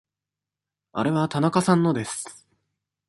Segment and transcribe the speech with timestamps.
[0.93, 2.47] あれは田中さんのです。